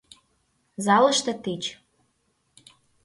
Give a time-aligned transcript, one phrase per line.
[0.85, 1.63] Залыште тич.